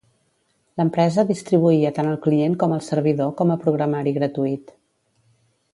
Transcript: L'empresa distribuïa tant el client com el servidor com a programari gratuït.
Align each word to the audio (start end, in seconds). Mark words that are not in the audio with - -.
L'empresa 0.79 1.25
distribuïa 1.31 1.91
tant 1.99 2.09
el 2.13 2.17
client 2.23 2.57
com 2.63 2.75
el 2.79 2.83
servidor 2.89 3.31
com 3.43 3.53
a 3.53 3.59
programari 3.67 4.15
gratuït. 4.19 4.75